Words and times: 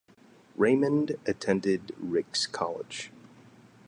Raymond 0.55 1.15
attended 1.27 1.91
Ricks 1.99 2.47
College. 2.47 3.11